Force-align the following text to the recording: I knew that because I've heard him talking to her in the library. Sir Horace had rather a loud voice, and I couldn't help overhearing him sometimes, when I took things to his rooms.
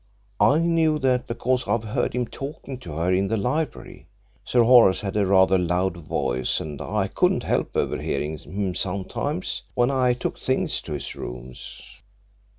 I 0.39 0.57
knew 0.57 0.97
that 0.97 1.27
because 1.27 1.67
I've 1.67 1.83
heard 1.83 2.13
him 2.15 2.25
talking 2.25 2.79
to 2.79 2.91
her 2.93 3.13
in 3.13 3.27
the 3.27 3.37
library. 3.37 4.07
Sir 4.43 4.63
Horace 4.63 5.01
had 5.01 5.15
rather 5.15 5.57
a 5.57 5.59
loud 5.59 5.95
voice, 5.97 6.59
and 6.59 6.81
I 6.81 7.07
couldn't 7.07 7.43
help 7.43 7.77
overhearing 7.77 8.39
him 8.39 8.73
sometimes, 8.73 9.61
when 9.75 9.91
I 9.91 10.13
took 10.13 10.39
things 10.39 10.81
to 10.81 10.93
his 10.93 11.15
rooms. 11.15 11.83